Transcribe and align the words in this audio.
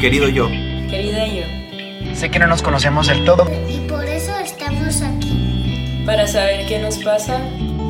querido 0.00 0.28
yo. 0.28 0.48
Querida 0.88 1.26
yo. 1.26 2.14
Sé 2.14 2.30
que 2.30 2.38
no 2.38 2.46
nos 2.46 2.62
conocemos 2.62 3.06
del 3.06 3.22
todo. 3.24 3.46
Y 3.68 3.78
por 3.80 4.04
eso 4.06 4.34
estamos 4.38 5.02
aquí. 5.02 6.02
Para 6.06 6.26
saber 6.26 6.66
qué 6.66 6.78
nos 6.78 6.96
pasa. 6.98 7.38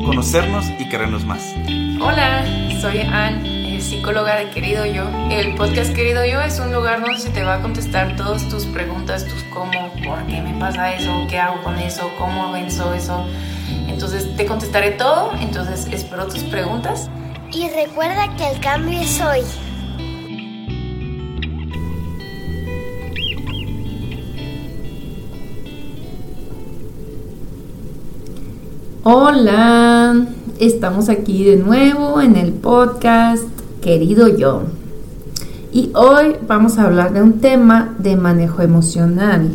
Conocernos 0.05 0.65
y 0.77 0.89
querernos 0.89 1.23
más. 1.23 1.55
Hola, 2.01 2.43
soy 2.81 2.99
Ann, 2.99 3.43
psicóloga 3.79 4.35
de 4.35 4.49
Querido 4.49 4.85
Yo. 4.85 5.09
El 5.29 5.55
podcast 5.55 5.93
Querido 5.93 6.25
Yo 6.25 6.41
es 6.41 6.59
un 6.59 6.73
lugar 6.73 6.99
donde 6.99 7.17
se 7.17 7.29
te 7.29 7.43
va 7.43 7.55
a 7.55 7.61
contestar 7.61 8.17
todas 8.17 8.47
tus 8.49 8.65
preguntas, 8.65 9.25
tus 9.25 9.43
cómo, 9.43 9.93
por 10.05 10.25
qué 10.27 10.41
me 10.41 10.53
pasa 10.59 10.93
eso, 10.93 11.25
qué 11.29 11.39
hago 11.39 11.63
con 11.63 11.79
eso, 11.79 12.11
cómo 12.17 12.51
venzo 12.51 12.93
eso. 12.93 13.25
Entonces 13.87 14.35
te 14.35 14.45
contestaré 14.45 14.91
todo, 14.91 15.31
entonces 15.39 15.87
espero 15.93 16.27
tus 16.27 16.43
preguntas. 16.43 17.09
Y 17.53 17.69
recuerda 17.69 18.35
que 18.35 18.49
el 18.49 18.59
cambio 18.59 18.99
es 18.99 19.21
hoy. 19.21 19.70
Hola, 29.03 30.27
estamos 30.59 31.09
aquí 31.09 31.43
de 31.43 31.55
nuevo 31.55 32.21
en 32.21 32.35
el 32.35 32.53
podcast 32.53 33.45
Querido 33.81 34.27
Yo. 34.27 34.61
Y 35.73 35.89
hoy 35.95 36.35
vamos 36.47 36.77
a 36.77 36.83
hablar 36.83 37.11
de 37.11 37.23
un 37.23 37.39
tema 37.39 37.95
de 37.97 38.15
manejo 38.15 38.61
emocional. 38.61 39.49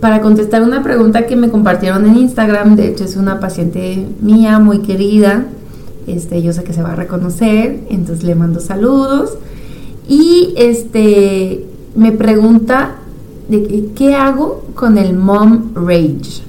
Para 0.00 0.22
contestar 0.22 0.62
una 0.62 0.82
pregunta 0.82 1.26
que 1.26 1.36
me 1.36 1.50
compartieron 1.50 2.06
en 2.06 2.16
Instagram, 2.16 2.76
de 2.76 2.88
hecho 2.88 3.04
es 3.04 3.16
una 3.16 3.40
paciente 3.40 4.06
mía 4.22 4.58
muy 4.58 4.78
querida, 4.78 5.44
este, 6.06 6.40
yo 6.40 6.54
sé 6.54 6.64
que 6.64 6.72
se 6.72 6.82
va 6.82 6.92
a 6.92 6.96
reconocer, 6.96 7.84
entonces 7.90 8.24
le 8.24 8.36
mando 8.36 8.60
saludos. 8.60 9.36
Y 10.08 10.54
este 10.56 11.66
me 11.94 12.10
pregunta 12.10 12.94
de 13.50 13.90
qué 13.94 14.14
hago 14.14 14.64
con 14.74 14.96
el 14.96 15.14
mom 15.14 15.74
rage. 15.74 16.40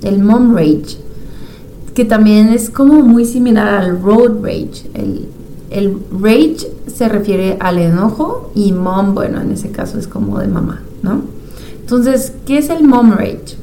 El 0.00 0.22
mom 0.22 0.56
rage 0.56 1.09
que 1.94 2.04
también 2.04 2.48
es 2.48 2.70
como 2.70 3.02
muy 3.02 3.24
similar 3.24 3.68
al 3.68 4.00
road 4.02 4.42
rage. 4.42 4.90
El, 4.94 5.28
el 5.70 5.96
rage 6.20 6.70
se 6.86 7.08
refiere 7.08 7.56
al 7.60 7.78
enojo 7.78 8.50
y 8.54 8.72
mom, 8.72 9.14
bueno, 9.14 9.40
en 9.40 9.52
ese 9.52 9.70
caso 9.70 9.98
es 9.98 10.06
como 10.06 10.38
de 10.38 10.48
mamá, 10.48 10.82
¿no? 11.02 11.22
Entonces, 11.80 12.32
¿qué 12.46 12.58
es 12.58 12.70
el 12.70 12.84
mom 12.84 13.12
rage? 13.12 13.56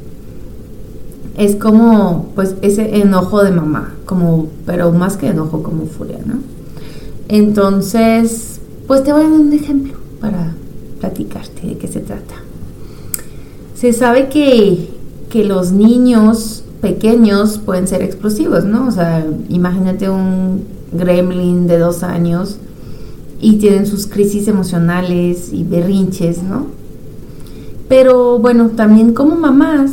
Es 1.38 1.56
como, 1.56 2.32
pues, 2.36 2.56
ese 2.62 2.98
enojo 2.98 3.44
de 3.44 3.52
mamá, 3.52 3.94
como, 4.06 4.48
pero 4.66 4.92
más 4.92 5.18
que 5.18 5.28
enojo, 5.28 5.62
como 5.62 5.86
furia, 5.86 6.20
¿no? 6.26 6.36
Entonces, 7.30 8.60
pues 8.88 9.04
te 9.04 9.12
voy 9.12 9.22
a 9.24 9.30
dar 9.30 9.40
un 9.40 9.54
ejemplo 9.54 9.94
para 10.22 10.54
platicarte 11.00 11.68
de 11.68 11.78
qué 11.78 11.88
se 11.88 12.00
trata. 12.00 12.36
Se 13.76 13.94
sabe 13.94 14.30
que, 14.30 14.90
que 15.30 15.44
los 15.44 15.72
niños 15.72 16.64
pequeños 16.82 17.60
pueden 17.60 17.88
ser 17.88 18.02
explosivos, 18.02 18.66
¿no? 18.66 18.88
O 18.88 18.92
sea, 18.92 19.26
imagínate 19.50 20.10
un 20.10 20.64
gremlin 20.92 21.68
de 21.68 21.78
dos 21.78 22.04
años 22.04 22.58
y 23.40 23.58
tienen 23.58 23.86
sus 23.86 24.08
crisis 24.08 24.48
emocionales 24.48 25.52
y 25.52 25.64
berrinches, 25.64 26.42
¿no? 26.44 26.68
Pero 27.88 28.40
bueno, 28.40 28.70
también 28.70 29.14
como 29.14 29.36
mamás 29.36 29.92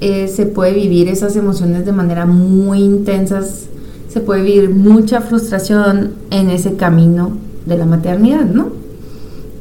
eh, 0.00 0.28
se 0.28 0.46
puede 0.46 0.74
vivir 0.74 1.08
esas 1.08 1.36
emociones 1.36 1.86
de 1.86 1.92
manera 1.92 2.26
muy 2.26 2.80
intensas, 2.80 3.66
se 4.08 4.20
puede 4.20 4.42
vivir 4.42 4.70
mucha 4.70 5.20
frustración 5.20 6.12
en 6.30 6.50
ese 6.50 6.74
camino 6.74 7.32
de 7.66 7.78
la 7.78 7.86
maternidad, 7.86 8.44
¿no? 8.44 8.68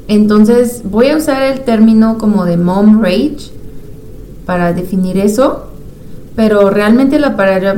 Entonces 0.08 0.82
voy 0.84 1.08
a 1.08 1.18
usar 1.18 1.44
el 1.44 1.62
término 1.62 2.18
como 2.18 2.46
de 2.46 2.58
mom 2.58 3.02
rage 3.02 3.52
para 4.46 4.74
definir 4.74 5.18
eso 5.18 5.68
pero 6.36 6.72
realmente 6.72 7.20
la 7.20 7.36
palabra, 7.36 7.76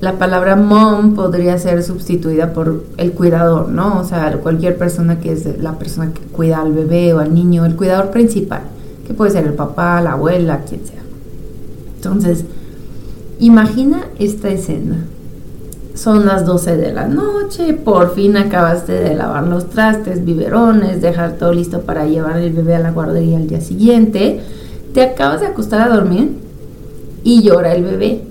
la 0.00 0.12
palabra 0.14 0.56
mom 0.56 1.14
podría 1.14 1.58
ser 1.58 1.82
sustituida 1.82 2.54
por 2.54 2.84
el 2.96 3.12
cuidador, 3.12 3.68
¿no? 3.68 4.00
O 4.00 4.04
sea, 4.04 4.32
cualquier 4.38 4.78
persona 4.78 5.20
que 5.20 5.32
es 5.32 5.60
la 5.60 5.78
persona 5.78 6.12
que 6.14 6.22
cuida 6.22 6.60
al 6.60 6.72
bebé 6.72 7.12
o 7.12 7.18
al 7.18 7.34
niño, 7.34 7.66
el 7.66 7.76
cuidador 7.76 8.10
principal, 8.10 8.62
que 9.06 9.12
puede 9.12 9.32
ser 9.32 9.46
el 9.46 9.52
papá, 9.52 10.00
la 10.00 10.12
abuela, 10.12 10.62
quien 10.66 10.86
sea. 10.86 11.02
Entonces, 11.96 12.44
imagina 13.40 14.06
esta 14.18 14.48
escena. 14.48 15.04
Son 15.94 16.24
las 16.24 16.46
12 16.46 16.76
de 16.76 16.92
la 16.92 17.08
noche, 17.08 17.74
por 17.74 18.14
fin 18.14 18.36
acabaste 18.36 18.92
de 18.92 19.16
lavar 19.16 19.48
los 19.48 19.68
trastes, 19.68 20.24
biberones, 20.24 21.02
dejar 21.02 21.32
todo 21.32 21.52
listo 21.52 21.80
para 21.80 22.06
llevar 22.06 22.38
el 22.38 22.52
bebé 22.52 22.76
a 22.76 22.78
la 22.78 22.92
guardería 22.92 23.36
al 23.36 23.48
día 23.48 23.60
siguiente. 23.60 24.40
Te 24.94 25.02
acabas 25.02 25.40
de 25.40 25.48
acostar 25.48 25.80
a 25.80 25.94
dormir 25.94 26.47
y 27.24 27.42
llora 27.42 27.74
el 27.74 27.84
bebé. 27.84 28.22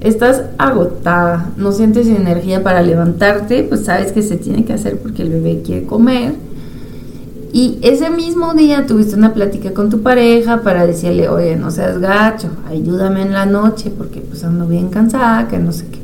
Estás 0.00 0.44
agotada, 0.56 1.50
no 1.58 1.72
sientes 1.72 2.06
energía 2.06 2.62
para 2.62 2.82
levantarte, 2.82 3.64
pues 3.64 3.84
sabes 3.84 4.12
que 4.12 4.22
se 4.22 4.36
tiene 4.36 4.64
que 4.64 4.72
hacer 4.72 4.98
porque 4.98 5.22
el 5.22 5.28
bebé 5.28 5.60
quiere 5.62 5.84
comer. 5.84 6.34
Y 7.52 7.78
ese 7.82 8.08
mismo 8.10 8.54
día 8.54 8.86
tuviste 8.86 9.16
una 9.16 9.34
plática 9.34 9.74
con 9.74 9.90
tu 9.90 10.00
pareja 10.00 10.62
para 10.62 10.86
decirle, 10.86 11.28
oye, 11.28 11.56
no 11.56 11.70
seas 11.70 11.98
gacho, 11.98 12.48
ayúdame 12.66 13.22
en 13.22 13.32
la 13.32 13.44
noche 13.44 13.90
porque 13.90 14.20
pues 14.20 14.42
ando 14.44 14.66
bien 14.66 14.88
cansada, 14.88 15.48
que 15.48 15.58
no 15.58 15.72
sé 15.72 15.86
qué. 15.90 15.98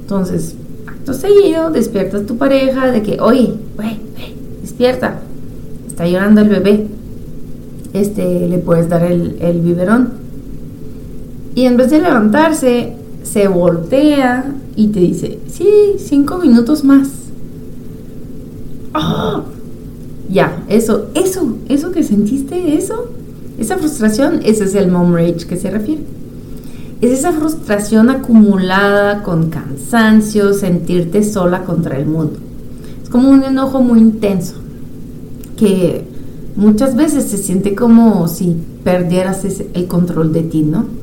Entonces, 0.00 0.54
acto 0.86 1.12
seguido, 1.12 1.70
despiertas 1.70 2.24
tu 2.24 2.38
pareja 2.38 2.90
de 2.90 3.02
que, 3.02 3.20
oye, 3.20 3.54
wey, 3.76 4.00
despierta, 4.62 5.20
está 5.86 6.06
llorando 6.06 6.40
el 6.40 6.48
bebé. 6.48 6.86
Este, 7.92 8.46
le 8.48 8.58
puedes 8.58 8.88
dar 8.88 9.02
el 9.02 9.60
biberón. 9.62 10.19
Y 11.54 11.64
en 11.64 11.76
vez 11.76 11.90
de 11.90 12.00
levantarse, 12.00 12.94
se 13.22 13.48
voltea 13.48 14.54
y 14.76 14.88
te 14.88 15.00
dice, 15.00 15.40
sí, 15.48 15.68
cinco 15.98 16.38
minutos 16.38 16.84
más. 16.84 17.08
¡Ah! 18.94 19.42
Ya, 20.30 20.64
eso, 20.68 21.08
eso, 21.14 21.56
eso 21.68 21.90
que 21.90 22.04
sentiste, 22.04 22.76
eso, 22.76 23.10
esa 23.58 23.76
frustración, 23.78 24.40
ese 24.44 24.64
es 24.64 24.74
el 24.74 24.90
mom 24.90 25.12
rage 25.12 25.46
que 25.48 25.56
se 25.56 25.70
refiere. 25.70 26.02
Es 27.00 27.10
esa 27.10 27.32
frustración 27.32 28.10
acumulada 28.10 29.22
con 29.22 29.50
cansancio, 29.50 30.52
sentirte 30.52 31.24
sola 31.24 31.64
contra 31.64 31.96
el 31.96 32.06
mundo. 32.06 32.38
Es 33.02 33.08
como 33.08 33.30
un 33.30 33.42
enojo 33.42 33.82
muy 33.82 33.98
intenso, 33.98 34.54
que 35.56 36.04
muchas 36.56 36.94
veces 36.94 37.24
se 37.24 37.38
siente 37.38 37.74
como 37.74 38.28
si 38.28 38.56
perdieras 38.84 39.44
el 39.44 39.86
control 39.86 40.32
de 40.32 40.42
ti, 40.42 40.62
¿no? 40.62 40.99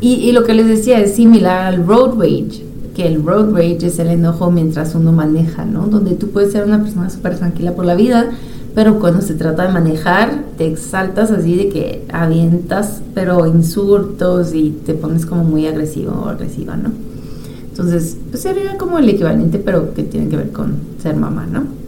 Y, 0.00 0.32
lo 0.32 0.44
que 0.44 0.54
les 0.54 0.66
decía 0.66 0.98
es 1.00 1.14
similar 1.14 1.66
al 1.66 1.86
road 1.86 2.18
rage, 2.18 2.64
que 2.94 3.06
el 3.06 3.22
road 3.22 3.52
rage 3.52 3.86
es 3.86 3.98
el 3.98 4.08
enojo 4.08 4.50
mientras 4.50 4.94
uno 4.94 5.12
maneja, 5.12 5.66
¿no? 5.66 5.86
Donde 5.86 6.14
tú 6.14 6.28
puedes 6.28 6.52
ser 6.52 6.64
una 6.64 6.82
persona 6.82 7.10
súper 7.10 7.36
tranquila 7.36 7.72
por 7.72 7.84
la 7.84 7.94
vida, 7.94 8.30
pero 8.74 8.98
cuando 8.98 9.20
se 9.20 9.34
trata 9.34 9.66
de 9.66 9.72
manejar, 9.72 10.44
te 10.56 10.66
exaltas 10.66 11.30
así 11.30 11.54
de 11.54 11.68
que 11.68 12.04
avientas, 12.12 13.02
pero 13.14 13.46
insultos 13.46 14.54
y 14.54 14.70
te 14.70 14.94
pones 14.94 15.26
como 15.26 15.44
muy 15.44 15.66
agresivo 15.66 16.12
o 16.12 16.28
agresiva, 16.28 16.76
¿no? 16.76 16.92
Entonces, 17.68 18.16
pues 18.30 18.42
sería 18.42 18.78
como 18.78 18.98
el 18.98 19.08
equivalente, 19.08 19.58
pero 19.58 19.92
que 19.92 20.02
tiene 20.02 20.28
que 20.28 20.36
ver 20.36 20.50
con 20.50 20.76
ser 21.02 21.16
mamá, 21.16 21.46
¿no? 21.46 21.79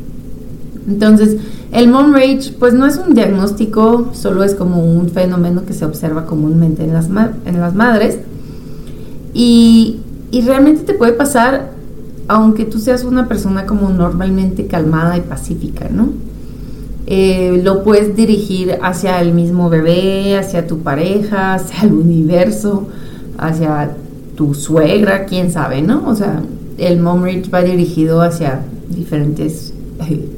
Entonces, 0.88 1.37
el 1.72 1.88
mom 1.88 2.12
rage, 2.12 2.53
pues 2.59 2.75
no 2.75 2.87
es 2.87 2.98
un 2.98 3.15
diagnóstico, 3.15 4.10
solo 4.12 4.44
es 4.44 4.54
como 4.54 4.84
un 4.84 5.09
fenómeno 5.09 5.65
que 5.65 5.72
se 5.72 5.84
observa 5.84 6.26
comúnmente 6.26 6.84
en 6.84 6.93
las, 6.93 7.09
en 7.47 7.60
las 7.60 7.75
madres. 7.75 8.19
Y, 9.34 10.00
realmente 10.44 10.82
te 10.82 10.94
puede 10.94 11.12
pasar 11.12 11.72
aunque 12.28 12.65
tú 12.65 12.78
seas 12.78 13.04
una 13.04 13.28
persona 13.28 13.66
como 13.66 13.91
normalmente 13.91 14.66
calmada 14.66 15.19
y 15.19 15.20
pacífica, 15.20 15.88
¿no? 15.91 16.10
Eh, 17.06 17.60
lo 17.62 17.82
puedes 17.82 18.17
dirigir 18.17 18.78
hacia 18.81 19.20
el 19.20 19.32
mismo 19.32 19.69
bebé, 19.69 20.38
hacia 20.38 20.67
tu 20.67 20.78
pareja, 20.78 21.55
hacia 21.55 21.82
el 21.82 21.93
universo, 21.93 22.88
hacia 23.37 23.96
tu 24.37 24.55
suegra, 24.55 25.26
quién 25.26 25.50
sabe, 25.50 25.82
¿no? 25.82 26.08
O 26.08 26.14
sea, 26.14 26.43
el 26.78 27.00
mom 27.00 27.23
rage 27.25 27.50
va 27.52 27.62
dirigido 27.62 28.23
hacia 28.23 28.61
diferentes 28.88 29.71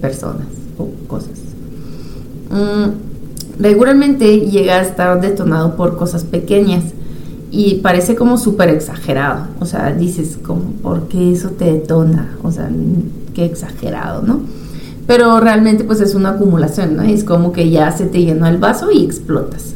personas 0.01 0.47
o 0.79 0.89
cosas. 1.07 1.39
Mm, 2.51 3.61
regularmente 3.61 4.41
llega 4.41 4.77
a 4.77 4.83
estar 4.83 5.21
detonado 5.21 5.77
por 5.77 5.97
cosas 5.97 6.25
pequeñas 6.25 6.85
y 7.51 7.77
parece 7.77 8.17
como 8.17 8.37
súper 8.37 8.69
exagerado. 8.71 9.47
O 9.61 9.65
sea, 9.67 9.93
dices, 9.93 10.39
como, 10.45 10.73
¿por 10.83 11.09
qué 11.09 11.33
eso 11.33 11.51
te 11.51 11.67
detona? 11.67 12.37
O 12.43 12.51
sea, 12.51 12.69
qué 13.33 13.45
exagerado, 13.45 14.23
¿no? 14.23 14.41
Pero 15.07 15.39
realmente 15.39 15.85
pues 15.85 16.01
es 16.01 16.15
una 16.15 16.31
acumulación, 16.31 16.97
¿no? 16.97 17.03
Es 17.03 17.25
como 17.25 17.53
que 17.53 17.71
ya 17.71 17.93
se 17.93 18.07
te 18.07 18.23
llenó 18.23 18.47
el 18.47 18.59
vaso 18.59 18.91
y 18.91 19.05
explotas. 19.05 19.75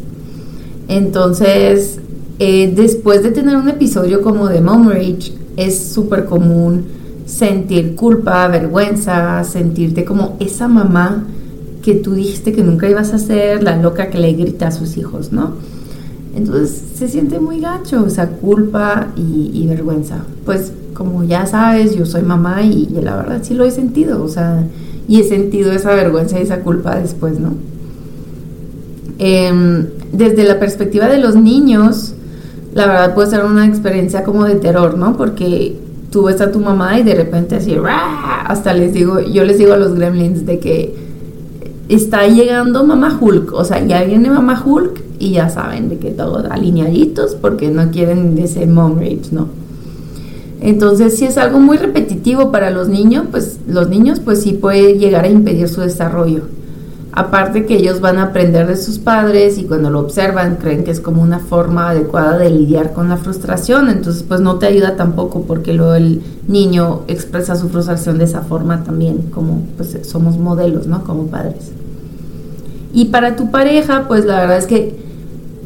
Entonces, 0.88 2.00
eh, 2.38 2.72
después 2.74 3.22
de 3.22 3.30
tener 3.30 3.56
un 3.56 3.68
episodio 3.68 4.22
como 4.22 4.48
de 4.48 4.60
Mom 4.60 4.88
Rage, 4.88 5.34
es 5.56 5.92
súper 5.92 6.24
común 6.24 6.86
sentir 7.28 7.94
culpa, 7.94 8.48
vergüenza, 8.48 9.44
sentirte 9.44 10.04
como 10.04 10.36
esa 10.40 10.66
mamá 10.66 11.24
que 11.82 11.94
tú 11.94 12.14
dijiste 12.14 12.52
que 12.52 12.64
nunca 12.64 12.88
ibas 12.88 13.12
a 13.12 13.16
hacer, 13.16 13.62
la 13.62 13.76
loca 13.76 14.08
que 14.08 14.18
le 14.18 14.32
grita 14.32 14.68
a 14.68 14.72
sus 14.72 14.96
hijos, 14.96 15.30
¿no? 15.30 15.52
Entonces 16.34 16.82
se 16.94 17.06
siente 17.06 17.38
muy 17.38 17.60
gacho, 17.60 18.02
o 18.02 18.10
sea, 18.10 18.28
culpa 18.28 19.08
y, 19.14 19.66
vergüenza. 19.66 20.24
Pues 20.46 20.72
como 20.94 21.22
ya 21.22 21.46
sabes, 21.46 21.94
yo 21.94 22.06
soy 22.06 22.22
mamá 22.22 22.62
y, 22.62 22.88
la 23.02 23.16
verdad 23.16 23.40
sí 23.42 23.54
lo 23.54 23.64
he 23.64 23.70
sentido, 23.70 24.24
o 24.24 24.28
sea, 24.28 24.66
y 25.06 25.20
he 25.20 25.24
sentido 25.24 25.70
esa 25.72 25.94
vergüenza 25.94 26.38
y 26.38 26.42
esa 26.42 26.60
culpa 26.60 26.98
después, 26.98 27.38
¿no? 27.38 27.52
Em, 29.18 29.86
desde 30.12 30.44
la 30.44 30.58
perspectiva 30.58 31.08
de 31.08 31.18
los 31.18 31.36
niños, 31.36 32.14
la 32.72 32.86
verdad 32.86 33.14
puede 33.14 33.28
ser 33.30 33.44
una 33.44 33.66
experiencia 33.66 34.24
como 34.24 34.44
de 34.44 34.54
terror, 34.54 34.96
¿no? 34.96 35.16
Porque 35.16 35.76
tú 36.10 36.24
ves 36.24 36.40
a 36.40 36.50
tu 36.50 36.60
mamá 36.60 36.98
y 36.98 37.02
de 37.02 37.14
repente 37.14 37.56
así, 37.56 37.76
hasta 38.46 38.72
les 38.72 38.92
digo, 38.92 39.20
yo 39.20 39.44
les 39.44 39.58
digo 39.58 39.74
a 39.74 39.76
los 39.76 39.94
gremlins 39.94 40.46
de 40.46 40.58
que 40.58 40.94
está 41.88 42.26
llegando 42.26 42.84
mamá 42.84 43.18
Hulk, 43.20 43.52
o 43.52 43.64
sea, 43.64 43.84
ya 43.84 44.02
viene 44.04 44.30
mamá 44.30 44.62
Hulk 44.64 45.02
y 45.18 45.32
ya 45.32 45.48
saben 45.48 45.88
de 45.88 45.98
que 45.98 46.10
todos 46.10 46.44
alineaditos 46.50 47.34
porque 47.34 47.70
no 47.70 47.90
quieren 47.90 48.38
ese 48.38 48.66
mom 48.66 48.98
rage, 48.98 49.30
¿no? 49.32 49.48
Entonces, 50.60 51.16
si 51.16 51.24
es 51.24 51.38
algo 51.38 51.60
muy 51.60 51.76
repetitivo 51.76 52.50
para 52.50 52.70
los 52.70 52.88
niños, 52.88 53.26
pues 53.30 53.58
los 53.68 53.88
niños 53.88 54.20
pues 54.20 54.42
sí 54.42 54.52
puede 54.52 54.98
llegar 54.98 55.24
a 55.24 55.28
impedir 55.28 55.68
su 55.68 55.80
desarrollo. 55.80 56.42
Aparte 57.18 57.66
que 57.66 57.74
ellos 57.74 58.00
van 58.00 58.18
a 58.18 58.26
aprender 58.26 58.68
de 58.68 58.76
sus 58.76 59.00
padres 59.00 59.58
y 59.58 59.64
cuando 59.64 59.90
lo 59.90 59.98
observan 59.98 60.54
creen 60.54 60.84
que 60.84 60.92
es 60.92 61.00
como 61.00 61.20
una 61.20 61.40
forma 61.40 61.90
adecuada 61.90 62.38
de 62.38 62.48
lidiar 62.48 62.92
con 62.92 63.08
la 63.08 63.16
frustración, 63.16 63.88
entonces 63.88 64.22
pues 64.22 64.40
no 64.40 64.60
te 64.60 64.66
ayuda 64.66 64.94
tampoco 64.94 65.42
porque 65.42 65.72
luego 65.72 65.94
el 65.94 66.22
niño 66.46 67.00
expresa 67.08 67.56
su 67.56 67.70
frustración 67.70 68.18
de 68.18 68.24
esa 68.24 68.42
forma 68.42 68.84
también, 68.84 69.30
como 69.32 69.62
pues 69.76 69.98
somos 70.02 70.38
modelos, 70.38 70.86
¿no? 70.86 71.02
Como 71.02 71.26
padres. 71.26 71.72
Y 72.92 73.06
para 73.06 73.34
tu 73.34 73.50
pareja, 73.50 74.04
pues 74.06 74.24
la 74.24 74.38
verdad 74.38 74.58
es 74.58 74.66
que 74.66 75.00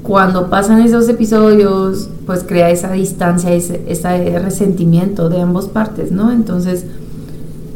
cuando 0.02 0.48
pasan 0.48 0.80
esos 0.80 1.06
episodios, 1.10 2.08
pues 2.24 2.44
crea 2.44 2.70
esa 2.70 2.92
distancia, 2.92 3.52
ese, 3.52 3.82
ese 3.88 4.38
resentimiento 4.38 5.28
de 5.28 5.42
ambas 5.42 5.66
partes, 5.66 6.12
¿no? 6.12 6.32
Entonces, 6.32 6.86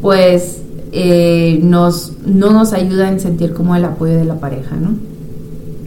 pues 0.01 0.61
eh, 0.91 1.59
nos, 1.63 2.13
no 2.25 2.51
nos 2.51 2.73
ayuda 2.73 3.09
en 3.09 3.19
sentir 3.19 3.53
como 3.53 3.75
el 3.75 3.85
apoyo 3.85 4.15
de 4.15 4.25
la 4.25 4.35
pareja, 4.35 4.75
¿no? 4.75 4.91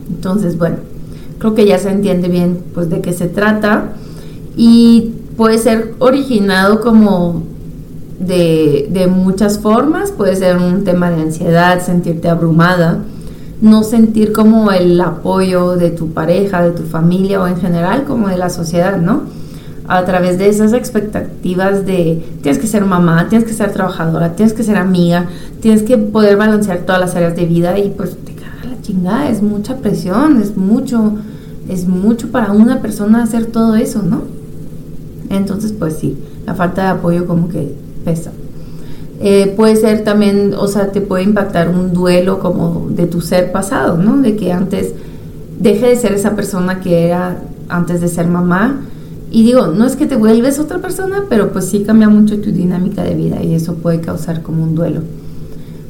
Entonces, 0.08 0.58
bueno, 0.58 0.76
creo 1.38 1.54
que 1.54 1.66
ya 1.66 1.78
se 1.78 1.90
entiende 1.90 2.28
bien 2.28 2.62
pues 2.74 2.90
de 2.90 3.00
qué 3.00 3.12
se 3.12 3.26
trata 3.26 3.92
y 4.56 5.14
puede 5.36 5.58
ser 5.58 5.94
originado 5.98 6.80
como 6.80 7.42
de, 8.18 8.88
de 8.90 9.06
muchas 9.06 9.58
formas, 9.58 10.12
puede 10.12 10.36
ser 10.36 10.58
un 10.58 10.84
tema 10.84 11.10
de 11.10 11.22
ansiedad, 11.22 11.82
sentirte 11.82 12.28
abrumada, 12.28 12.98
no 13.62 13.82
sentir 13.82 14.32
como 14.32 14.70
el 14.72 15.00
apoyo 15.00 15.76
de 15.76 15.90
tu 15.90 16.12
pareja, 16.12 16.62
de 16.62 16.72
tu 16.72 16.82
familia 16.82 17.40
o 17.40 17.46
en 17.46 17.56
general 17.56 18.04
como 18.04 18.28
de 18.28 18.36
la 18.36 18.50
sociedad, 18.50 18.98
¿no? 18.98 19.22
A 19.92 20.04
través 20.04 20.38
de 20.38 20.48
esas 20.48 20.72
expectativas 20.72 21.84
de 21.84 22.24
tienes 22.42 22.60
que 22.60 22.68
ser 22.68 22.84
mamá, 22.84 23.28
tienes 23.28 23.44
que 23.48 23.52
ser 23.52 23.72
trabajadora, 23.72 24.36
tienes 24.36 24.54
que 24.54 24.62
ser 24.62 24.76
amiga, 24.76 25.26
tienes 25.58 25.82
que 25.82 25.98
poder 25.98 26.36
balancear 26.36 26.82
todas 26.86 27.00
las 27.00 27.16
áreas 27.16 27.34
de 27.34 27.44
vida 27.44 27.76
y 27.76 27.90
pues 27.90 28.16
te 28.24 28.34
caga 28.34 28.72
la 28.72 28.80
chingada, 28.82 29.28
es 29.28 29.42
mucha 29.42 29.78
presión, 29.78 30.40
es 30.40 30.56
mucho, 30.56 31.14
es 31.68 31.88
mucho 31.88 32.30
para 32.30 32.52
una 32.52 32.80
persona 32.80 33.24
hacer 33.24 33.46
todo 33.46 33.74
eso, 33.74 34.00
¿no? 34.02 34.22
Entonces 35.28 35.72
pues 35.72 35.96
sí, 35.96 36.16
la 36.46 36.54
falta 36.54 36.82
de 36.82 36.88
apoyo 36.90 37.26
como 37.26 37.48
que 37.48 37.74
pesa. 38.04 38.30
Eh, 39.18 39.52
puede 39.56 39.74
ser 39.74 40.04
también, 40.04 40.54
o 40.56 40.68
sea, 40.68 40.92
te 40.92 41.00
puede 41.00 41.24
impactar 41.24 41.68
un 41.68 41.92
duelo 41.92 42.38
como 42.38 42.86
de 42.90 43.06
tu 43.06 43.20
ser 43.20 43.50
pasado, 43.50 43.96
¿no? 43.96 44.18
De 44.18 44.36
que 44.36 44.52
antes 44.52 44.94
deje 45.58 45.88
de 45.88 45.96
ser 45.96 46.12
esa 46.12 46.36
persona 46.36 46.78
que 46.78 47.06
era 47.06 47.38
antes 47.68 48.00
de 48.00 48.06
ser 48.06 48.28
mamá. 48.28 48.82
Y 49.30 49.44
digo, 49.44 49.68
no 49.68 49.86
es 49.86 49.96
que 49.96 50.06
te 50.06 50.16
vuelves 50.16 50.58
otra 50.58 50.78
persona, 50.78 51.24
pero 51.28 51.52
pues 51.52 51.66
sí 51.66 51.84
cambia 51.84 52.08
mucho 52.08 52.40
tu 52.40 52.50
dinámica 52.50 53.02
de 53.04 53.14
vida 53.14 53.42
y 53.42 53.54
eso 53.54 53.74
puede 53.74 54.00
causar 54.00 54.42
como 54.42 54.64
un 54.64 54.74
duelo. 54.74 55.02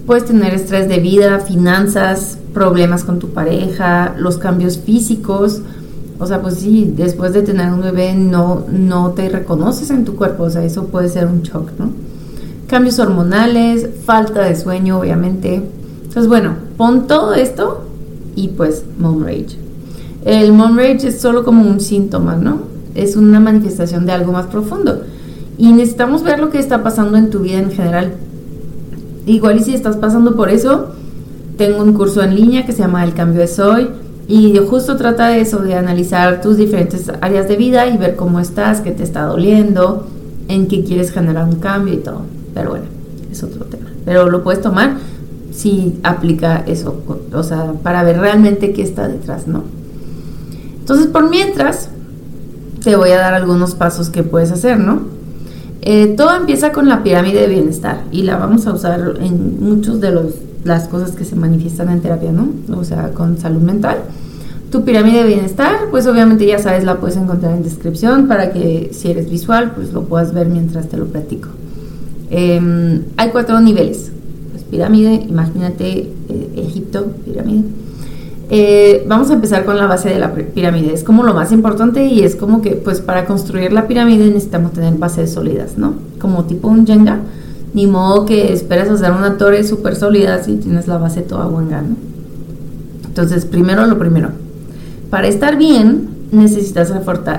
Puedes 0.07 0.27
tener 0.27 0.53
estrés 0.55 0.89
de 0.89 0.99
vida, 0.99 1.41
finanzas, 1.41 2.39
problemas 2.53 3.05
con 3.05 3.19
tu 3.19 3.29
pareja, 3.29 4.15
los 4.19 4.39
cambios 4.39 4.79
físicos. 4.79 5.63
O 6.19 6.27
sea, 6.27 6.43
pues 6.43 6.57
sí, 6.57 6.93
después 6.97 7.33
de 7.33 7.43
tener 7.43 7.73
un 7.73 7.81
bebé 7.81 8.15
no, 8.15 8.65
no 8.71 9.13
te 9.13 9.29
reconoces 9.29 9.91
en 9.91 10.05
tu 10.05 10.17
cuerpo, 10.17 10.45
o 10.45 10.51
sea, 10.51 10.63
eso 10.63 10.89
puede 10.89 11.09
ser 11.09 11.27
un 11.27 11.43
shock, 11.43 11.71
¿no? 11.79 12.11
cambios 12.71 13.01
hormonales, 13.01 13.89
falta 14.05 14.45
de 14.45 14.55
sueño, 14.55 15.01
obviamente. 15.01 15.61
Entonces, 16.05 16.29
bueno, 16.29 16.55
pon 16.77 17.09
todo 17.09 17.35
esto 17.35 17.85
y 18.37 18.49
pues 18.49 18.85
mom 18.97 19.25
rage. 19.25 19.59
El 20.25 20.53
mom 20.53 20.77
rage 20.77 21.09
es 21.09 21.21
solo 21.21 21.45
como 21.45 21.69
un 21.69 21.81
síntoma, 21.81 22.37
¿no? 22.37 22.70
Es 22.95 23.17
una 23.17 23.41
manifestación 23.41 24.07
de 24.07 24.13
algo 24.13 24.33
más 24.33 24.47
profundo. 24.47 25.03
Y 25.59 25.73
necesitamos 25.73 26.23
ver 26.23 26.41
lo 26.41 26.51
que 26.51 26.59
está 26.59 26.83
pasando 26.83 27.19
en 27.19 27.31
tu 27.31 27.41
vida 27.41 27.59
en 27.59 27.71
general. 27.71 28.15
Igual 29.27 29.59
y 29.59 29.65
si 29.65 29.75
estás 29.75 29.97
pasando 29.97 30.35
por 30.35 30.49
eso, 30.49 30.89
tengo 31.57 31.83
un 31.83 31.93
curso 31.93 32.23
en 32.23 32.35
línea 32.35 32.65
que 32.65 32.73
se 32.73 32.79
llama 32.79 33.05
El 33.05 33.15
cambio 33.15 33.43
es 33.43 33.59
hoy 33.59 33.89
y 34.27 34.57
justo 34.59 34.97
trata 34.97 35.29
de 35.29 35.41
eso, 35.41 35.59
de 35.59 35.75
analizar 35.75 36.41
tus 36.41 36.57
diferentes 36.57 37.11
áreas 37.21 37.49
de 37.49 37.57
vida 37.57 37.87
y 37.89 37.97
ver 37.99 38.17
cómo 38.17 38.39
estás, 38.39 38.81
qué 38.81 38.93
te 38.93 39.03
está 39.03 39.25
doliendo, 39.25 40.07
en 40.49 40.69
qué 40.69 40.85
quieres 40.85 41.11
generar 41.11 41.49
un 41.49 41.57
cambio 41.57 41.95
y 41.95 41.99
todo. 41.99 42.23
Pero 42.55 42.71
bueno, 42.71 42.85
es 43.31 43.43
otro 43.43 43.65
tema. 43.65 43.91
Pero 44.05 44.31
lo 44.31 44.43
puedes 44.43 44.61
tomar 44.61 44.99
si 45.51 45.99
aplica 46.03 46.63
eso, 46.67 47.03
o 47.33 47.43
sea, 47.43 47.73
para 47.83 48.03
ver 48.05 48.19
realmente 48.19 48.73
qué 48.73 48.83
está 48.83 49.09
detrás, 49.09 49.47
¿no? 49.47 49.65
Entonces, 50.79 51.09
por 51.09 51.29
mientras, 51.29 51.91
te 52.83 52.97
voy 52.97 53.11
a 53.11 53.19
dar 53.19 53.35
algunos 53.35 53.75
pasos 53.75 54.11
que 54.11 54.23
puedes 54.23 54.51
hacer, 54.51 54.79
¿no? 54.79 55.03
Eh, 55.83 56.15
todo 56.17 56.35
empieza 56.35 56.73
con 56.73 56.89
la 56.89 57.03
pirámide 57.03 57.41
de 57.41 57.47
bienestar 57.47 58.03
y 58.13 58.23
la 58.23 58.37
vamos 58.37 58.67
a 58.67 58.75
usar 58.75 59.15
en 59.21 59.65
muchos 59.65 60.01
de 60.01 60.11
los, 60.11 60.35
las 60.65 60.89
cosas 60.89 61.13
que 61.13 61.25
se 61.25 61.37
manifiestan 61.37 61.91
en 61.91 62.01
terapia, 62.01 62.33
¿no? 62.33 62.51
O 62.77 62.85
sea, 62.85 63.11
con 63.13 63.39
salud 63.39 63.63
mental. 63.63 63.99
Tu 64.71 64.85
pirámide 64.85 65.23
de 65.23 65.27
bienestar, 65.27 65.89
pues 65.91 66.07
obviamente 66.07 66.47
ya 66.47 66.59
sabes, 66.59 66.85
la 66.85 67.01
puedes 67.01 67.17
encontrar 67.17 67.55
en 67.57 67.63
descripción 67.63 68.29
para 68.29 68.53
que 68.53 68.91
si 68.93 69.11
eres 69.11 69.31
visual, 69.31 69.73
pues 69.75 69.93
lo 69.93 70.05
puedas 70.05 70.33
ver 70.33 70.49
mientras 70.49 70.89
te 70.89 70.97
lo 70.97 71.07
platico. 71.07 71.49
Em, 72.31 73.03
hay 73.17 73.31
cuatro 73.31 73.61
niveles. 73.61 74.13
Pues 74.53 74.63
pirámide, 74.65 75.15
imagínate 75.29 76.11
eh, 76.29 76.53
Egipto, 76.57 77.07
pirámide. 77.25 77.65
Eh, 78.53 79.05
vamos 79.07 79.31
a 79.31 79.35
empezar 79.35 79.65
con 79.65 79.77
la 79.79 79.87
base 79.87 80.09
de 80.09 80.19
la 80.19 80.35
pirámide. 80.35 80.93
Es 80.93 81.05
como 81.05 81.23
lo 81.23 81.35
más 81.35 81.53
importante 81.53 82.07
y 82.07 82.23
es 82.23 82.35
como 82.35 82.61
que, 82.61 82.73
pues 82.73 83.01
para 83.01 83.25
construir 83.25 83.73
la 83.73 83.87
pirámide 83.87 84.27
necesitamos 84.27 84.73
tener 84.73 84.95
bases 84.95 85.33
sólidas, 85.33 85.79
¿no? 85.79 85.95
Como 86.19 86.45
tipo 86.45 86.69
un 86.69 86.87
Jenga. 86.87 87.21
Ni 87.73 87.87
modo 87.87 88.27
que 88.27 88.53
esperes 88.53 88.89
hacer 88.91 89.13
una 89.13 89.39
torre 89.39 89.63
súper 89.63 89.95
sólida 89.95 90.43
si 90.43 90.57
tienes 90.57 90.89
la 90.89 90.99
base 90.99 91.23
toda 91.23 91.47
buena, 91.47 91.83
¿no? 91.83 91.95
Entonces, 93.07 93.45
primero 93.45 93.87
lo 93.87 93.99
primero. 93.99 94.31
Para 95.11 95.29
estar 95.29 95.57
bien, 95.57 96.09
necesitas 96.33 96.91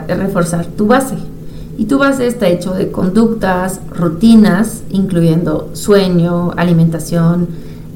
reforzar 0.08 0.66
tu 0.66 0.88
base. 0.88 1.16
Y 1.78 1.86
tu 1.86 1.98
base 1.98 2.28
está 2.28 2.48
hecho 2.48 2.74
de 2.74 2.92
conductas, 2.92 3.82
rutinas, 3.90 4.84
incluyendo 4.92 5.70
sueño, 5.74 6.52
alimentación, 6.56 7.48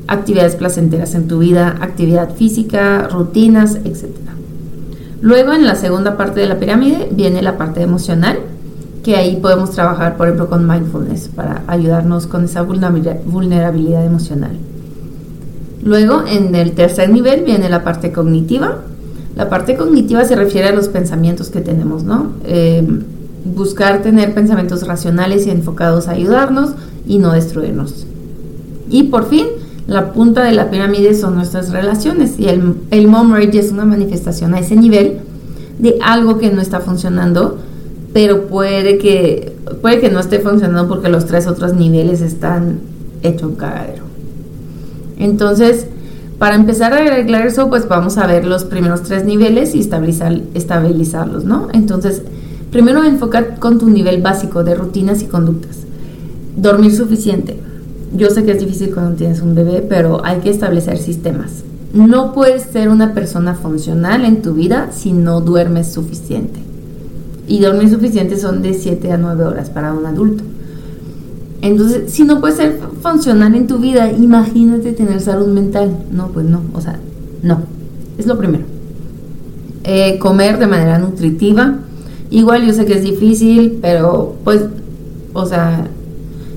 actividades 0.08 0.56
placenteras 0.56 1.16
en 1.16 1.28
tu 1.28 1.40
vida, 1.40 1.78
actividad 1.82 2.34
física, 2.36 3.08
rutinas, 3.08 3.76
etc. 3.84 4.06
Luego 5.22 5.54
en 5.54 5.66
la 5.66 5.76
segunda 5.76 6.18
parte 6.18 6.40
de 6.40 6.48
la 6.48 6.60
pirámide 6.60 7.10
viene 7.12 7.42
la 7.42 7.58
parte 7.58 7.82
emocional, 7.82 8.40
que 9.04 9.16
ahí 9.16 9.38
podemos 9.38 9.72
trabajar, 9.72 10.18
por 10.18 10.28
ejemplo, 10.28 10.50
con 10.50 10.68
mindfulness 10.68 11.30
para 11.30 11.64
ayudarnos 11.68 12.28
con 12.28 12.46
esa 12.46 12.64
vulnerabilidad 12.64 14.06
emocional. 14.06 14.58
Luego, 15.84 16.24
en 16.28 16.56
el 16.56 16.72
tercer 16.72 17.12
nivel 17.12 17.44
viene 17.44 17.70
la 17.70 17.84
parte 17.84 18.12
cognitiva. 18.12 18.80
La 19.36 19.50
parte 19.50 19.78
cognitiva 19.78 20.26
se 20.26 20.36
refiere 20.36 20.70
a 20.70 20.72
los 20.74 20.88
pensamientos 20.88 21.50
que 21.50 21.62
tenemos, 21.62 22.04
¿no? 22.04 22.32
Eh, 22.46 22.84
buscar 23.46 24.02
tener 24.02 24.34
pensamientos 24.34 24.88
racionales 24.88 25.46
y 25.46 25.52
enfocados 25.52 26.08
a 26.08 26.12
ayudarnos 26.12 26.72
y 27.08 27.20
no 27.20 27.32
destruirnos. 27.34 28.08
Y 28.90 29.04
por 29.04 29.28
fin, 29.30 29.46
la 29.88 30.14
punta 30.14 30.44
de 30.44 30.52
la 30.52 30.70
pirámide 30.70 31.14
son 31.14 31.36
nuestras 31.36 31.72
relaciones 31.72 32.40
y 32.40 32.48
el, 32.48 32.76
el 32.92 33.08
mom 33.08 33.34
rage 33.34 33.60
es 33.60 33.72
una 33.72 33.86
manifestación 33.86 34.54
a 34.54 34.60
ese 34.60 34.76
nivel 34.76 35.20
de 35.80 35.98
algo 36.02 36.38
que 36.38 36.52
no 36.52 36.62
está 36.62 36.80
funcionando, 36.80 37.58
pero 38.14 38.48
puede 38.48 38.98
que, 38.98 39.56
puede 39.82 40.00
que 40.00 40.10
no 40.10 40.20
esté 40.20 40.40
funcionando 40.40 40.88
porque 40.88 41.10
los 41.10 41.26
tres 41.26 41.48
otros 41.48 41.74
niveles 41.74 42.22
están 42.22 42.80
hechos 43.22 43.50
un 43.52 43.56
cagadero. 43.56 44.04
Entonces, 45.18 45.88
para 46.40 46.56
empezar 46.56 46.94
a 46.94 46.98
arreglar 46.98 47.46
eso, 47.48 47.70
pues 47.70 47.88
vamos 47.88 48.18
a 48.18 48.28
ver 48.28 48.46
los 48.46 48.64
primeros 48.66 49.04
tres 49.04 49.26
niveles 49.26 49.76
y 49.76 49.80
estabilizar, 49.80 50.42
estabilizarlos, 50.54 51.46
¿no? 51.46 51.68
Entonces, 51.74 52.24
Primero 52.76 53.06
enfocar 53.06 53.58
con 53.58 53.80
tu 53.80 53.90
nivel 53.90 54.22
básico 54.22 54.66
de 54.66 54.76
rutinas 54.76 55.22
y 55.22 55.28
conductas. 55.28 55.78
Dormir 56.58 56.94
suficiente. 56.94 57.58
Yo 58.18 58.30
sé 58.30 58.44
que 58.44 58.52
es 58.52 58.60
difícil 58.60 58.94
cuando 58.94 59.16
tienes 59.16 59.42
un 59.42 59.56
bebé, 59.56 59.86
pero 59.88 60.24
hay 60.26 60.40
que 60.40 60.50
establecer 60.50 60.98
sistemas. 60.98 61.64
No 61.94 62.34
puedes 62.34 62.64
ser 62.64 62.90
una 62.90 63.14
persona 63.14 63.56
funcional 63.56 64.26
en 64.26 64.42
tu 64.42 64.54
vida 64.54 64.90
si 64.92 65.14
no 65.14 65.42
duermes 65.42 65.94
suficiente. 65.94 66.60
Y 67.48 67.60
dormir 67.60 67.90
suficiente 67.90 68.38
son 68.38 68.62
de 68.62 68.74
7 68.74 69.12
a 69.12 69.18
9 69.18 69.44
horas 69.46 69.70
para 69.70 69.94
un 69.94 70.06
adulto. 70.06 70.44
Entonces, 71.62 72.12
si 72.12 72.24
no 72.24 72.42
puedes 72.42 72.58
ser 72.58 72.80
funcional 73.02 73.56
en 73.56 73.68
tu 73.68 73.78
vida, 73.78 74.12
imagínate 74.12 74.92
tener 74.92 75.22
salud 75.22 75.48
mental. 75.48 75.96
No, 76.12 76.28
pues 76.28 76.46
no, 76.46 76.62
o 76.74 76.82
sea, 76.82 77.00
no. 77.44 77.62
Es 78.18 78.28
lo 78.28 78.38
primero. 78.38 78.66
Eh, 79.84 80.18
comer 80.20 80.60
de 80.60 80.68
manera 80.68 80.98
nutritiva. 80.98 81.80
Igual 82.30 82.66
yo 82.66 82.74
sé 82.74 82.86
que 82.86 82.94
es 82.94 83.04
difícil, 83.04 83.80
pero 83.82 84.36
pues, 84.44 84.66
o 85.34 85.46
sea, 85.46 85.88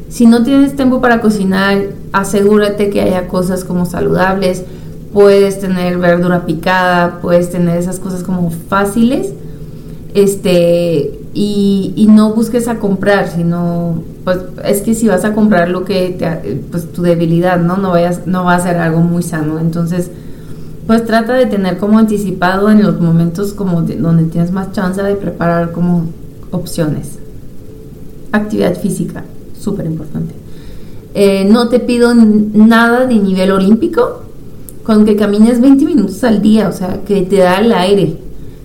si 0.08 0.26
no 0.26 0.42
tienes 0.42 0.74
tiempo 0.74 1.00
para 1.00 1.20
cocinar, 1.20 1.78
asegúrate 2.12 2.90
que 2.90 3.00
haya 3.00 3.28
cosas 3.28 3.64
como 3.64 3.84
saludables. 3.86 4.64
Puedes 5.12 5.60
tener 5.60 5.98
verdura 5.98 6.46
picada, 6.46 7.20
puedes 7.20 7.50
tener 7.50 7.76
esas 7.78 7.98
cosas 7.98 8.22
como 8.22 8.50
fáciles. 8.50 9.32
Este, 10.14 11.18
y, 11.34 11.92
y 11.94 12.06
no 12.06 12.32
busques 12.32 12.68
a 12.68 12.78
comprar, 12.78 13.28
sino, 13.28 14.02
pues 14.24 14.38
es 14.64 14.82
que 14.82 14.94
si 14.94 15.08
vas 15.08 15.24
a 15.24 15.34
comprar 15.34 15.68
lo 15.68 15.84
que 15.84 16.10
te, 16.10 16.56
pues 16.70 16.90
tu 16.92 17.02
debilidad, 17.02 17.58
¿no? 17.60 17.76
No 17.76 17.90
vayas, 17.90 18.26
no 18.26 18.44
va 18.44 18.54
a 18.54 18.60
ser 18.60 18.76
algo 18.78 19.00
muy 19.00 19.22
sano. 19.22 19.58
Entonces, 19.58 20.10
pues 20.86 21.04
trata 21.04 21.34
de 21.34 21.44
tener 21.44 21.76
como 21.76 21.98
anticipado 21.98 22.70
en 22.70 22.82
los 22.82 22.98
momentos 22.98 23.52
como 23.52 23.82
donde 23.82 24.24
tienes 24.24 24.52
más 24.52 24.72
chance 24.72 25.02
de 25.02 25.14
preparar 25.16 25.72
como 25.72 26.06
opciones. 26.50 27.18
Actividad 28.32 28.74
física, 28.74 29.24
súper 29.58 29.86
importante. 29.86 30.34
Eh, 31.14 31.44
no 31.44 31.68
te 31.68 31.80
pido 31.80 32.14
nada 32.14 33.06
de 33.06 33.14
nivel 33.16 33.50
olímpico, 33.50 34.22
con 34.82 35.04
que 35.04 35.16
camines 35.16 35.60
20 35.60 35.84
minutos 35.84 36.22
al 36.24 36.40
día, 36.40 36.68
o 36.68 36.72
sea, 36.72 37.00
que 37.06 37.22
te 37.22 37.36
da 37.36 37.58
el 37.58 37.72
aire, 37.72 38.16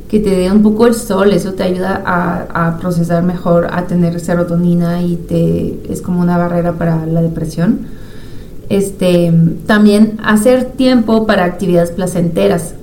que 0.07 0.19
te 0.19 0.29
dé 0.29 0.51
un 0.51 0.62
poco 0.62 0.88
el 0.88 0.93
sol, 0.93 1.31
eso 1.31 1.53
te 1.53 1.63
ayuda 1.63 2.01
a, 2.05 2.67
a, 2.67 2.77
procesar 2.77 3.23
mejor, 3.23 3.67
a 3.71 3.88
tener 3.88 4.19
serotonina 4.19 5.01
y 5.01 5.15
te 5.15 5.79
es 5.91 6.01
como 6.01 6.21
una 6.21 6.38
barrera 6.38 6.73
para 6.73 7.05
la 7.05 7.21
depresión 7.21 7.88
este, 8.69 9.31
también 9.67 10.19
hacer 10.23 10.65
tiempo 10.65 11.27
para 11.27 11.45
actividades 11.45 11.91
placenteras. 11.91 12.75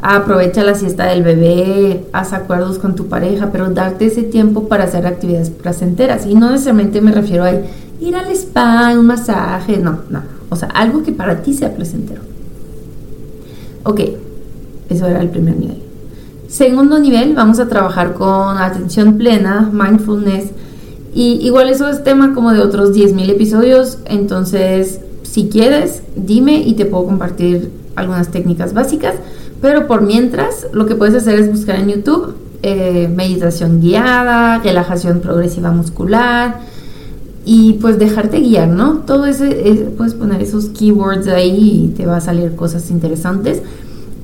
Aprovecha 0.00 0.62
la 0.62 0.74
siesta 0.74 1.06
del 1.06 1.24
bebé, 1.24 2.06
haz 2.12 2.32
acuerdos 2.32 2.78
con 2.78 2.94
tu 2.94 3.06
pareja, 3.08 3.50
pero 3.50 3.70
darte 3.70 4.06
ese 4.06 4.22
tiempo 4.22 4.68
para 4.68 4.84
hacer 4.84 5.06
actividades 5.06 5.50
placenteras. 5.50 6.24
Y 6.26 6.34
no 6.34 6.50
necesariamente 6.50 7.00
me 7.00 7.10
refiero 7.10 7.44
a 7.44 7.52
ir 7.52 8.14
al 8.14 8.30
spa, 8.30 8.94
un 8.96 9.06
masaje, 9.06 9.78
no, 9.78 10.00
no. 10.08 10.22
O 10.50 10.56
sea, 10.56 10.68
algo 10.68 11.02
que 11.02 11.12
para 11.12 11.42
ti 11.42 11.52
sea 11.52 11.74
placentero. 11.74 12.22
Ok, 13.82 14.00
eso 14.88 15.06
era 15.06 15.20
el 15.20 15.30
primer 15.30 15.56
nivel. 15.56 15.82
Segundo 16.46 16.98
nivel, 16.98 17.34
vamos 17.34 17.58
a 17.58 17.68
trabajar 17.68 18.14
con 18.14 18.56
atención 18.56 19.18
plena, 19.18 19.68
mindfulness. 19.72 20.50
Y 21.12 21.44
igual 21.44 21.68
eso 21.68 21.88
es 21.88 22.04
tema 22.04 22.34
como 22.34 22.52
de 22.52 22.60
otros 22.60 22.92
10.000 22.92 23.30
episodios, 23.30 23.98
entonces 24.06 25.00
si 25.22 25.48
quieres, 25.48 26.02
dime 26.16 26.62
y 26.64 26.74
te 26.74 26.86
puedo 26.86 27.04
compartir 27.04 27.70
algunas 27.96 28.28
técnicas 28.28 28.72
básicas. 28.72 29.14
Pero 29.60 29.86
por 29.86 30.02
mientras, 30.02 30.66
lo 30.72 30.86
que 30.86 30.94
puedes 30.94 31.14
hacer 31.14 31.38
es 31.38 31.50
buscar 31.50 31.76
en 31.76 31.88
YouTube 31.88 32.34
eh, 32.62 33.08
meditación 33.14 33.80
guiada, 33.80 34.58
relajación 34.58 35.20
progresiva 35.20 35.70
muscular 35.70 36.58
y 37.44 37.74
pues 37.74 38.00
dejarte 38.00 38.40
guiar, 38.40 38.68
¿no? 38.68 38.98
Todo 39.06 39.26
ese, 39.26 39.92
puedes 39.96 40.14
poner 40.14 40.42
esos 40.42 40.70
keywords 40.70 41.28
ahí 41.28 41.84
y 41.84 41.88
te 41.96 42.04
va 42.04 42.16
a 42.16 42.20
salir 42.20 42.56
cosas 42.56 42.90
interesantes. 42.90 43.62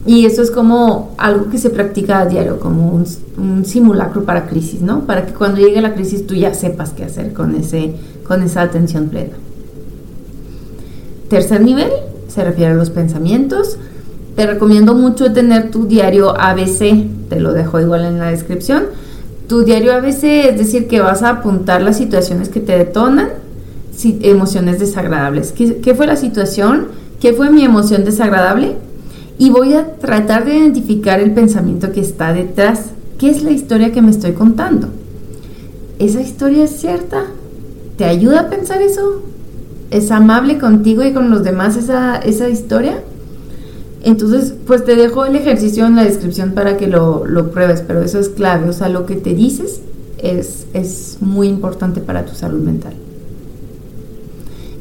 Y 0.05 0.27
eso 0.27 0.43
es 0.43 0.51
como 0.51 1.15
algo 1.17 1.49
que 1.49 1.59
se 1.59 1.71
practica 1.71 2.19
a 2.21 2.27
diario, 2.27 2.59
como 2.59 2.91
un, 2.91 3.07
un, 3.39 3.65
simulacro 3.65 4.25
para 4.25 4.47
crisis, 4.47 4.83
¿no? 4.83 5.07
Para 5.07 5.25
que 5.27 5.33
cuando 5.33 5.61
llegue 5.61 5.81
la 5.81 5.95
crisis 5.95 6.27
tú 6.27 6.35
ya 6.35 6.53
sepas 6.55 6.91
qué 6.91 7.05
hacer 7.05 7.33
con, 7.33 7.55
ese, 7.55 7.95
con 8.27 8.43
esa 8.43 8.63
atención 8.63 9.11
plena. 9.11 9.35
Tercer 11.29 11.61
nivel 11.61 11.91
se 12.27 12.43
refiere 12.43 12.73
a 12.73 12.75
los 12.75 12.91
pensamientos. 12.91 13.79
Te 14.37 14.47
recomiendo 14.47 14.95
mucho 14.95 15.33
tener 15.33 15.71
tu 15.71 15.87
diario 15.87 16.39
ABC, 16.39 17.07
te 17.29 17.41
lo 17.41 17.53
dejo 17.53 17.81
igual 17.81 18.05
en 18.05 18.19
la 18.19 18.31
descripción. 18.31 18.85
Tu 19.49 19.65
diario 19.65 19.93
ABC 19.95 20.25
es 20.25 20.59
decir 20.59 20.89
que 20.89 21.01
vas 21.01 21.23
a 21.23 21.31
apuntar 21.31 21.83
las 21.83 21.97
situaciones 21.97 22.49
que 22.49 22.61
te 22.61 22.77
detonan, 22.77 23.29
emociones 24.03 24.81
desagradables. 24.81 25.53
¿Qué, 25.53 25.77
¿Qué, 25.77 25.95
fue 25.95 26.07
la 26.07 26.17
situación? 26.17 26.89
¿Qué 27.21 27.33
fue 27.33 27.51
mi 27.51 27.65
emoción 27.65 28.05
desagradable? 28.05 28.77
Y 29.39 29.51
voy 29.51 29.75
a 29.75 29.95
tratar 29.95 30.45
de 30.45 30.57
identificar 30.57 31.21
el 31.21 31.33
pensamiento 31.33 31.93
que 31.93 32.01
está 32.01 32.33
detrás. 32.33 32.87
¿Qué 33.19 33.31
es 33.31 33.43
la 33.43 33.51
historia 33.51 33.93
que 33.93 34.03
me 34.03 34.11
estoy 34.11 34.33
contando? 34.33 34.89
¿Esa 35.99 36.21
historia 36.21 36.65
es 36.65 36.73
cierta? 36.73 37.27
¿Te 37.97 38.05
ayuda 38.05 38.41
a 38.41 38.51
pensar 38.51 38.83
eso? 38.83 39.23
es 39.95 40.11
amable 40.11 40.59
contigo 40.59 41.05
y 41.05 41.13
con 41.13 41.31
los 41.31 41.45
demás 41.45 41.77
esa, 41.77 42.17
esa 42.17 42.49
historia. 42.49 42.99
Entonces, 44.05 44.55
pues 44.67 44.85
te 44.85 44.97
dejo 44.97 45.25
el 45.25 45.35
ejercicio 45.35 45.87
en 45.87 45.97
la 45.97 46.05
descripción 46.05 46.53
para 46.53 46.77
que 46.77 46.87
lo, 46.87 47.25
lo 47.27 47.51
pruebes, 47.51 47.83
pero 47.87 48.03
eso 48.03 48.19
es 48.19 48.29
clave, 48.29 48.69
o 48.69 48.73
sea, 48.75 48.91
lo 48.91 49.07
que 49.07 49.17
te 49.17 49.35
dices 49.35 49.81
es, 50.19 50.67
es 50.75 51.19
muy 51.21 51.49
importante 51.49 52.03
para 52.03 52.27
tu 52.27 52.35
salud 52.35 52.61
mental. 52.61 52.93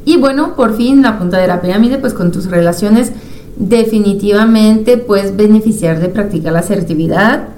Y 0.04 0.18
bueno, 0.18 0.54
por 0.54 0.76
fin 0.76 1.00
la 1.00 1.18
punta 1.18 1.38
de 1.38 1.46
la 1.46 1.62
pirámide, 1.62 1.96
pues 1.96 2.12
con 2.12 2.32
tus 2.32 2.50
relaciones 2.50 3.12
definitivamente 3.56 4.98
puedes 4.98 5.34
beneficiar 5.34 6.00
de 6.00 6.08
practicar 6.08 6.52
la 6.52 6.58
asertividad, 6.58 7.48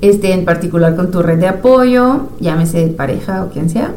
este, 0.00 0.32
en 0.32 0.46
particular 0.46 0.96
con 0.96 1.10
tu 1.10 1.20
red 1.20 1.38
de 1.38 1.48
apoyo, 1.48 2.28
llámese 2.40 2.86
pareja 2.88 3.44
o 3.44 3.50
quien 3.50 3.68
sea. 3.68 3.92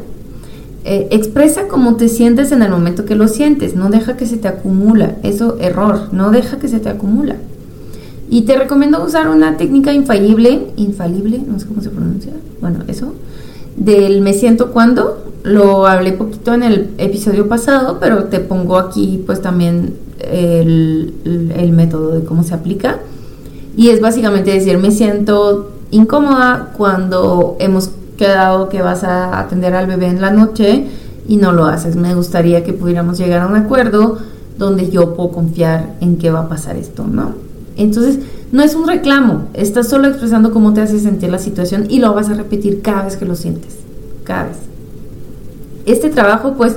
Eh, 0.84 1.08
expresa 1.10 1.68
cómo 1.68 1.96
te 1.96 2.08
sientes 2.08 2.52
en 2.52 2.62
el 2.62 2.70
momento 2.70 3.04
que 3.04 3.14
lo 3.14 3.28
sientes, 3.28 3.74
no 3.74 3.90
deja 3.90 4.16
que 4.16 4.26
se 4.26 4.38
te 4.38 4.48
acumula, 4.48 5.16
eso 5.22 5.58
error, 5.60 6.08
no 6.12 6.30
deja 6.30 6.58
que 6.58 6.68
se 6.68 6.80
te 6.80 6.88
acumula. 6.88 7.36
Y 8.30 8.42
te 8.42 8.56
recomiendo 8.56 9.04
usar 9.04 9.28
una 9.28 9.58
técnica 9.58 9.92
infalible, 9.92 10.68
infalible, 10.76 11.42
no 11.46 11.58
sé 11.58 11.66
cómo 11.66 11.82
se 11.82 11.90
pronuncia, 11.90 12.32
bueno, 12.62 12.78
eso, 12.88 13.12
del 13.76 14.22
me 14.22 14.32
siento 14.32 14.70
cuando, 14.70 15.22
lo 15.42 15.86
hablé 15.86 16.12
poquito 16.12 16.54
en 16.54 16.62
el 16.62 16.90
episodio 16.98 17.48
pasado, 17.48 17.98
pero 18.00 18.24
te 18.24 18.40
pongo 18.40 18.76
aquí 18.76 19.22
pues 19.26 19.40
también 19.40 19.94
el, 20.20 21.14
el 21.24 21.72
método 21.72 22.12
de 22.12 22.24
cómo 22.24 22.42
se 22.42 22.54
aplica. 22.54 22.98
Y 23.76 23.88
es 23.88 24.00
básicamente 24.00 24.50
decir, 24.50 24.78
me 24.78 24.90
siento 24.90 25.72
incómoda 25.90 26.72
cuando 26.76 27.56
hemos 27.58 27.90
quedado 28.20 28.68
que 28.68 28.82
vas 28.82 29.02
a 29.02 29.40
atender 29.40 29.74
al 29.74 29.86
bebé 29.86 30.06
en 30.06 30.20
la 30.20 30.30
noche 30.30 30.84
y 31.26 31.38
no 31.38 31.52
lo 31.52 31.64
haces. 31.64 31.96
Me 31.96 32.14
gustaría 32.14 32.62
que 32.62 32.74
pudiéramos 32.74 33.16
llegar 33.16 33.40
a 33.40 33.46
un 33.46 33.56
acuerdo 33.56 34.18
donde 34.58 34.90
yo 34.90 35.14
puedo 35.14 35.30
confiar 35.30 35.94
en 36.02 36.18
que 36.18 36.30
va 36.30 36.40
a 36.40 36.48
pasar 36.48 36.76
esto, 36.76 37.06
¿no? 37.10 37.32
Entonces, 37.78 38.18
no 38.52 38.62
es 38.62 38.74
un 38.74 38.86
reclamo, 38.86 39.48
estás 39.54 39.88
solo 39.88 40.06
expresando 40.06 40.52
cómo 40.52 40.74
te 40.74 40.82
hace 40.82 41.00
sentir 41.00 41.30
la 41.30 41.38
situación 41.38 41.86
y 41.88 41.98
lo 41.98 42.12
vas 42.12 42.28
a 42.28 42.34
repetir 42.34 42.82
cada 42.82 43.04
vez 43.04 43.16
que 43.16 43.24
lo 43.24 43.36
sientes, 43.36 43.76
cada 44.24 44.44
vez. 44.44 44.58
Este 45.86 46.10
trabajo, 46.10 46.54
pues, 46.58 46.76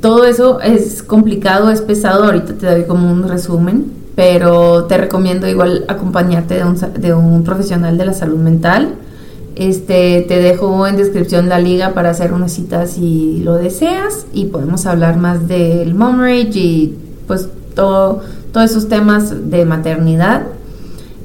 todo 0.00 0.24
eso 0.24 0.60
es 0.62 1.02
complicado, 1.02 1.70
es 1.70 1.82
pesado, 1.82 2.24
ahorita 2.24 2.54
te 2.54 2.66
doy 2.66 2.84
como 2.84 3.12
un 3.12 3.28
resumen, 3.28 3.92
pero 4.16 4.84
te 4.84 4.96
recomiendo 4.96 5.46
igual 5.46 5.84
acompañarte 5.86 6.54
de 6.54 6.64
un, 6.64 6.78
de 6.98 7.12
un 7.12 7.44
profesional 7.44 7.98
de 7.98 8.06
la 8.06 8.14
salud 8.14 8.38
mental 8.38 8.94
este, 9.60 10.24
te 10.26 10.40
dejo 10.40 10.86
en 10.86 10.96
descripción 10.96 11.50
la 11.50 11.58
liga 11.58 11.92
para 11.92 12.08
hacer 12.08 12.32
una 12.32 12.48
cita 12.48 12.86
si 12.86 13.42
lo 13.44 13.56
deseas 13.56 14.24
y 14.32 14.46
podemos 14.46 14.86
hablar 14.86 15.18
más 15.18 15.48
del 15.48 15.94
mom 15.94 16.18
rage 16.18 16.58
y 16.58 16.98
pues 17.26 17.46
todo, 17.74 18.22
todos 18.54 18.70
esos 18.70 18.88
temas 18.88 19.50
de 19.50 19.66
maternidad 19.66 20.46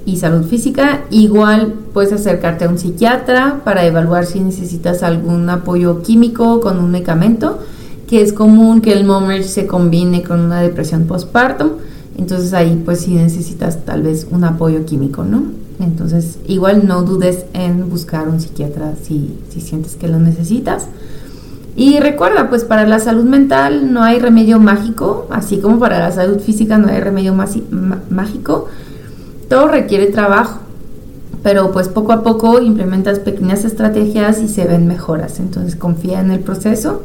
y 0.06 0.18
salud 0.18 0.44
física. 0.44 1.06
Igual 1.12 1.76
puedes 1.94 2.12
acercarte 2.12 2.66
a 2.66 2.70
un 2.70 2.78
psiquiatra 2.78 3.62
para 3.64 3.86
evaluar 3.86 4.26
si 4.26 4.42
necesitas 4.42 5.02
algún 5.02 5.50
apoyo 5.50 6.02
químico 6.02 6.60
con 6.60 6.78
un 6.78 6.92
medicamento, 6.92 7.60
que 8.06 8.22
es 8.22 8.34
común 8.34 8.82
que 8.82 8.92
el 8.92 9.06
mom 9.06 9.30
rage 9.30 9.44
se 9.44 9.66
combine 9.66 10.24
con 10.24 10.42
una 10.42 10.60
depresión 10.60 11.06
postpartum. 11.06 11.70
Entonces 12.18 12.54
ahí 12.54 12.82
pues 12.86 13.02
si 13.02 13.16
necesitas 13.16 13.86
tal 13.86 14.04
vez 14.04 14.28
un 14.32 14.44
apoyo 14.44 14.86
químico, 14.86 15.24
¿no? 15.24 15.44
Entonces, 15.80 16.40
igual 16.48 16.88
no 16.88 17.04
dudes 17.04 17.46
en 17.54 17.90
buscar 17.90 18.30
un 18.30 18.40
psiquiatra 18.40 18.94
si, 19.02 19.38
si 19.50 19.60
sientes 19.60 19.96
que 19.96 20.08
lo 20.08 20.20
necesitas. 20.20 20.88
Y 21.76 22.00
recuerda, 22.00 22.50
pues 22.50 22.64
para 22.64 22.88
la 22.88 23.00
salud 23.00 23.26
mental 23.26 23.92
no 23.92 24.02
hay 24.02 24.20
remedio 24.20 24.60
mágico, 24.60 25.28
así 25.30 25.58
como 25.58 25.78
para 25.78 26.00
la 26.00 26.12
salud 26.12 26.40
física 26.40 26.78
no 26.78 26.88
hay 26.88 27.02
remedio 27.02 27.36
mágico. 28.10 28.68
Todo 29.50 29.68
requiere 29.68 30.08
trabajo, 30.08 30.60
pero 31.44 31.72
pues 31.72 31.90
poco 31.90 32.14
a 32.14 32.24
poco 32.24 32.62
implementas 32.62 33.20
pequeñas 33.20 33.66
estrategias 33.66 34.42
y 34.42 34.48
se 34.48 34.66
ven 34.66 34.88
mejoras. 34.88 35.42
Entonces 35.42 35.76
confía 35.76 36.22
en 36.22 36.32
el 36.32 36.40
proceso. 36.40 37.04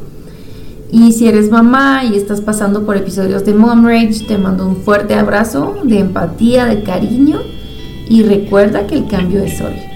Y 0.91 1.13
si 1.13 1.27
eres 1.27 1.49
mamá 1.49 2.03
y 2.03 2.17
estás 2.17 2.41
pasando 2.41 2.85
por 2.85 2.97
episodios 2.97 3.45
de 3.45 3.53
Mom 3.53 3.85
Rage, 3.85 4.25
te 4.27 4.37
mando 4.37 4.67
un 4.67 4.75
fuerte 4.75 5.15
abrazo 5.15 5.77
de 5.83 5.99
empatía, 5.99 6.65
de 6.65 6.83
cariño 6.83 7.39
y 8.09 8.23
recuerda 8.23 8.87
que 8.87 8.95
el 8.95 9.07
cambio 9.07 9.41
es 9.41 9.61
hoy. 9.61 9.90